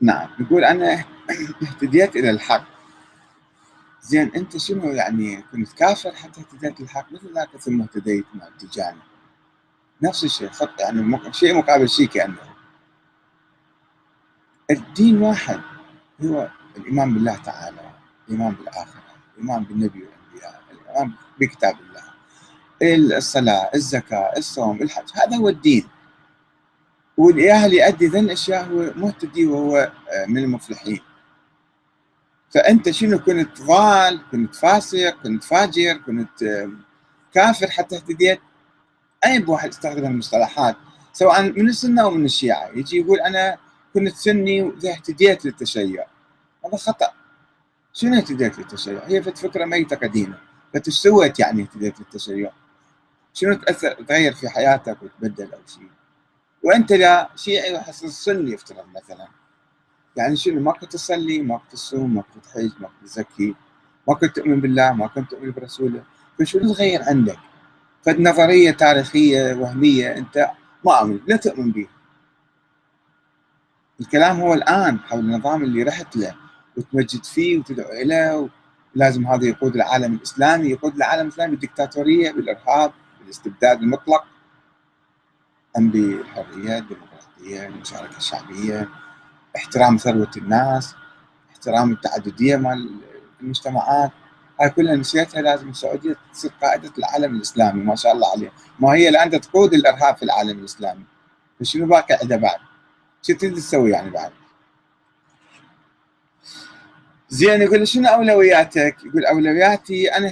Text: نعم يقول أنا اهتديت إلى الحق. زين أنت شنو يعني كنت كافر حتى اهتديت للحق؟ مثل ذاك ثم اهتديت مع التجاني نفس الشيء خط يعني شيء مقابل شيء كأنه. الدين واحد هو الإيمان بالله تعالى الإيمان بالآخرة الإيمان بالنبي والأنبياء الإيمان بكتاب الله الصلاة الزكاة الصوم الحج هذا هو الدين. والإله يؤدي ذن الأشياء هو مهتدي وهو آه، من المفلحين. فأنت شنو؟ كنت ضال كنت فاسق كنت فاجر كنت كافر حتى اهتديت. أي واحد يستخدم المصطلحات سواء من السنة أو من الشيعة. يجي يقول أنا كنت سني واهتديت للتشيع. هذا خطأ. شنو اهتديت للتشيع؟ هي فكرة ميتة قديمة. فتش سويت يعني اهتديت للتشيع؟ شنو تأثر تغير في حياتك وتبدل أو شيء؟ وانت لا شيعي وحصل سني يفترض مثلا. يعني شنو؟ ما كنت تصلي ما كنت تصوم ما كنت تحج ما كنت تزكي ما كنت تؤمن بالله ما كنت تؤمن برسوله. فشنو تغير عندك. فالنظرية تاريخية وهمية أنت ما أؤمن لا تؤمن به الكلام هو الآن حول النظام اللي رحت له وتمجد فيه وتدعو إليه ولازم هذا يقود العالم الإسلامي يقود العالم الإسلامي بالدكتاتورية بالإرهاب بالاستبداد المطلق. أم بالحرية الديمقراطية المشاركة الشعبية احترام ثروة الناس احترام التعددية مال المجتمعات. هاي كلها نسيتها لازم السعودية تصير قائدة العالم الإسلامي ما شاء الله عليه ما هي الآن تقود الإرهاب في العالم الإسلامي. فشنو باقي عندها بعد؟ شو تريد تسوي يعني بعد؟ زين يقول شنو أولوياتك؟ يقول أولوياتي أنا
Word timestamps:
نعم 0.00 0.28
يقول 0.40 0.64
أنا 0.64 1.04
اهتديت 1.62 2.16
إلى 2.16 2.30
الحق. 2.30 2.64
زين 4.02 4.32
أنت 4.36 4.56
شنو 4.56 4.90
يعني 4.90 5.42
كنت 5.52 5.72
كافر 5.72 6.12
حتى 6.14 6.40
اهتديت 6.40 6.80
للحق؟ 6.80 7.12
مثل 7.12 7.34
ذاك 7.34 7.56
ثم 7.56 7.80
اهتديت 7.82 8.24
مع 8.34 8.46
التجاني 8.46 9.00
نفس 10.02 10.24
الشيء 10.24 10.48
خط 10.50 10.80
يعني 10.80 11.32
شيء 11.32 11.54
مقابل 11.54 11.88
شيء 11.88 12.06
كأنه. 12.06 12.38
الدين 14.70 15.22
واحد 15.22 15.60
هو 16.24 16.48
الإيمان 16.76 17.14
بالله 17.14 17.36
تعالى 17.36 17.90
الإيمان 18.28 18.54
بالآخرة 18.54 19.02
الإيمان 19.34 19.64
بالنبي 19.64 20.04
والأنبياء 20.04 20.62
الإيمان 20.72 21.12
بكتاب 21.40 21.74
الله 21.80 23.16
الصلاة 23.16 23.70
الزكاة 23.74 24.32
الصوم 24.36 24.82
الحج 24.82 25.08
هذا 25.14 25.36
هو 25.36 25.48
الدين. 25.48 25.88
والإله 27.20 27.66
يؤدي 27.66 28.06
ذن 28.06 28.24
الأشياء 28.24 28.64
هو 28.64 28.92
مهتدي 28.96 29.46
وهو 29.46 29.76
آه، 29.76 30.26
من 30.26 30.38
المفلحين. 30.38 31.00
فأنت 32.50 32.90
شنو؟ 32.90 33.18
كنت 33.18 33.62
ضال 33.62 34.20
كنت 34.30 34.54
فاسق 34.54 35.22
كنت 35.22 35.44
فاجر 35.44 35.96
كنت 35.96 36.66
كافر 37.34 37.70
حتى 37.70 37.96
اهتديت. 37.96 38.40
أي 39.24 39.44
واحد 39.48 39.68
يستخدم 39.68 40.06
المصطلحات 40.06 40.76
سواء 41.12 41.42
من 41.42 41.68
السنة 41.68 42.02
أو 42.02 42.10
من 42.10 42.24
الشيعة. 42.24 42.68
يجي 42.74 43.00
يقول 43.00 43.20
أنا 43.20 43.56
كنت 43.94 44.16
سني 44.16 44.62
واهتديت 44.62 45.44
للتشيع. 45.44 46.06
هذا 46.66 46.76
خطأ. 46.76 47.12
شنو 47.92 48.14
اهتديت 48.16 48.58
للتشيع؟ 48.58 49.02
هي 49.06 49.22
فكرة 49.22 49.64
ميتة 49.64 49.96
قديمة. 49.96 50.38
فتش 50.74 50.94
سويت 50.94 51.40
يعني 51.40 51.62
اهتديت 51.62 52.00
للتشيع؟ 52.00 52.52
شنو 53.34 53.54
تأثر 53.54 53.92
تغير 53.92 54.34
في 54.34 54.48
حياتك 54.48 54.96
وتبدل 55.02 55.52
أو 55.52 55.60
شيء؟ 55.66 55.99
وانت 56.62 56.92
لا 56.92 57.30
شيعي 57.36 57.74
وحصل 57.74 58.10
سني 58.10 58.52
يفترض 58.52 58.84
مثلا. 58.96 59.28
يعني 60.16 60.36
شنو؟ 60.36 60.60
ما 60.60 60.72
كنت 60.72 60.92
تصلي 60.92 61.42
ما 61.42 61.58
كنت 61.58 61.72
تصوم 61.72 62.14
ما 62.14 62.22
كنت 62.22 62.44
تحج 62.44 62.70
ما 62.80 62.88
كنت 62.88 63.08
تزكي 63.08 63.54
ما 64.08 64.14
كنت 64.14 64.36
تؤمن 64.36 64.60
بالله 64.60 64.92
ما 64.92 65.06
كنت 65.06 65.30
تؤمن 65.30 65.50
برسوله. 65.50 66.02
فشنو 66.38 66.74
تغير 66.74 67.02
عندك. 67.02 67.38
فالنظرية 68.02 68.70
تاريخية 68.70 69.54
وهمية 69.54 70.16
أنت 70.16 70.50
ما 70.84 71.00
أؤمن 71.00 71.20
لا 71.26 71.36
تؤمن 71.36 71.72
به 71.72 71.86
الكلام 74.00 74.40
هو 74.40 74.54
الآن 74.54 74.98
حول 74.98 75.20
النظام 75.20 75.62
اللي 75.62 75.82
رحت 75.82 76.16
له 76.16 76.34
وتمجد 76.76 77.24
فيه 77.24 77.58
وتدعو 77.58 77.92
إليه 77.92 78.48
ولازم 78.96 79.26
هذا 79.26 79.46
يقود 79.46 79.74
العالم 79.74 80.14
الإسلامي 80.14 80.70
يقود 80.70 80.96
العالم 80.96 81.26
الإسلامي 81.26 81.50
بالدكتاتورية 81.50 82.30
بالإرهاب 82.32 82.92
بالاستبداد 83.20 83.82
المطلق. 83.82 84.24
أم 85.78 85.90
بالحرية 85.90 86.78
الديمقراطية 86.78 87.66
المشاركة 87.66 88.16
الشعبية 88.16 88.88
احترام 89.56 89.96
ثروة 89.96 90.30
الناس 90.36 90.94
احترام 91.50 91.92
التعددية 91.92 92.56
مال 92.56 92.90
المجتمعات. 93.40 94.10
هاي 94.60 94.70
كلها 94.70 94.96
نسيتها 94.96 95.42
لازم 95.42 95.68
السعودية 95.68 96.16
تصير 96.32 96.50
قائدة 96.62 96.92
العالم 96.98 97.36
الإسلامي 97.36 97.82
ما 97.82 97.94
شاء 97.96 98.12
الله 98.12 98.30
عليه 98.30 98.52
ما 98.78 98.88
هي 98.88 99.08
الآن 99.08 99.40
تقود 99.40 99.74
الإرهاب 99.74 100.16
في 100.16 100.22
العالم 100.22 100.58
الإسلامي. 100.58 101.04
فشنو 101.60 101.86
باقي 101.86 102.18
عندها 102.22 102.36
بعد؟ 102.36 102.58
شو 103.22 103.32
تريد 103.34 103.54
تسوي 103.54 103.90
يعني 103.90 104.10
بعد؟ 104.10 104.32
زين 107.28 107.62
يقول 107.62 107.88
شنو 107.88 108.08
أولوياتك؟ 108.08 108.96
يقول 109.04 109.26
أولوياتي 109.26 110.16
أنا 110.16 110.28